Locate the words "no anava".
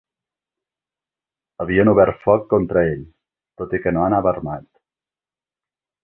3.97-4.31